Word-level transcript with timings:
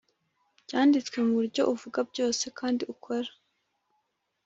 byanditswe 0.63 1.17
mubyo 1.29 1.63
uvuga 1.73 1.99
byose 2.11 2.45
kandi 2.59 2.83
ukora. 2.93 3.29